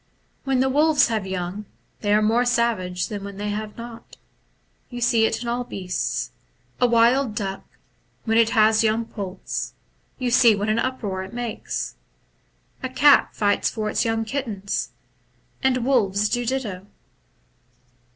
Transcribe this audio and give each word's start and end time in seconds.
«When 0.45 0.61
the 0.61 0.67
wolves 0.69 1.09
have 1.09 1.27
young, 1.27 1.65
they 1.99 2.11
are 2.11 2.23
more 2.23 2.43
savage 2.43 3.07
than 3.07 3.23
when 3.23 3.37
they 3.37 3.49
have 3.49 3.77
not. 3.77 4.17
You 4.89 4.99
see 4.99 5.27
it 5.27 5.35
so 5.35 5.41
in 5.43 5.47
all 5.47 5.63
beasts. 5.63 6.31
A 6.79 6.87
wild 6.87 7.35
duck, 7.35 7.63
when 8.25 8.39
it 8.39 8.49
has 8.49 8.83
young 8.83 9.05
poults, 9.05 9.75
you 10.17 10.31
see 10.31 10.55
what 10.55 10.69
an 10.69 10.79
uproar 10.79 11.21
it 11.23 11.33
makes. 11.33 11.97
A 12.81 12.89
cat 12.89 13.35
fights 13.35 13.69
for 13.69 13.91
its 13.91 14.03
young 14.03 14.25
kittens; 14.25 14.89
the 15.61 15.79
wolves 15.79 16.29
do 16.29 16.47
ditto. 16.47 16.87